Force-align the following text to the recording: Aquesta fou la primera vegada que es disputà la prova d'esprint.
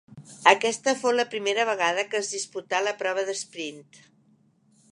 Aquesta 0.51 0.93
fou 1.01 1.11
la 1.17 1.25
primera 1.33 1.65
vegada 1.69 2.05
que 2.13 2.19
es 2.21 2.31
disputà 2.37 2.81
la 2.87 2.97
prova 3.03 3.27
d'esprint. 3.29 3.85